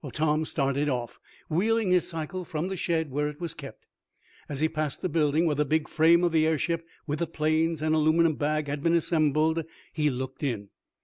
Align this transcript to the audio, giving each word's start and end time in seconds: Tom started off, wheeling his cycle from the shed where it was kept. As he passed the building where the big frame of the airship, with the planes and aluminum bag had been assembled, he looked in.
Tom 0.13 0.45
started 0.45 0.89
off, 0.89 1.19
wheeling 1.47 1.91
his 1.91 2.07
cycle 2.07 2.43
from 2.43 2.69
the 2.69 2.75
shed 2.75 3.11
where 3.11 3.27
it 3.27 3.39
was 3.39 3.53
kept. 3.53 3.85
As 4.49 4.59
he 4.59 4.67
passed 4.67 5.03
the 5.03 5.09
building 5.09 5.45
where 5.45 5.53
the 5.53 5.63
big 5.63 5.87
frame 5.87 6.23
of 6.23 6.31
the 6.31 6.47
airship, 6.47 6.87
with 7.05 7.19
the 7.19 7.27
planes 7.27 7.83
and 7.83 7.93
aluminum 7.93 8.33
bag 8.33 8.67
had 8.67 8.81
been 8.81 8.95
assembled, 8.95 9.63
he 9.93 10.09
looked 10.09 10.41
in. 10.41 10.69